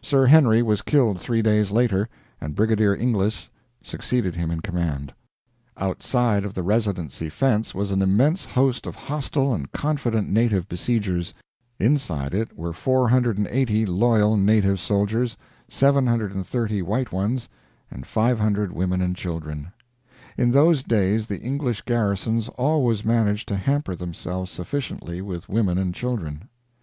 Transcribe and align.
Sir 0.00 0.24
Henry 0.24 0.62
was 0.62 0.80
killed 0.80 1.20
three 1.20 1.42
days 1.42 1.70
later, 1.70 2.08
and 2.40 2.54
Brigadier 2.54 2.94
Inglis 2.94 3.50
succeeded 3.82 4.34
him 4.34 4.50
in 4.50 4.60
command. 4.60 5.12
Outside 5.76 6.46
of 6.46 6.54
the 6.54 6.62
Residency 6.62 7.28
fence 7.28 7.74
was 7.74 7.90
an 7.90 8.00
immense 8.00 8.46
host 8.46 8.86
of 8.86 8.96
hostile 8.96 9.52
and 9.52 9.70
confident 9.70 10.30
native 10.30 10.70
besiegers; 10.70 11.34
inside 11.78 12.32
it 12.32 12.56
were 12.56 12.72
480 12.72 13.84
loyal 13.84 14.38
native 14.38 14.80
soldiers, 14.80 15.36
730 15.68 16.80
white 16.80 17.12
ones, 17.12 17.46
and 17.90 18.06
500 18.06 18.72
women 18.72 19.02
and 19.02 19.14
children. 19.14 19.70
In 20.38 20.50
those 20.52 20.82
days 20.82 21.26
the 21.26 21.42
English 21.42 21.82
garrisons 21.82 22.48
always 22.56 23.04
managed 23.04 23.48
to 23.48 23.56
hamper 23.58 23.94
themselves 23.94 24.50
sufficiently 24.50 25.20
with 25.20 25.50
women 25.50 25.76
and 25.76 25.94
children. 25.94 26.48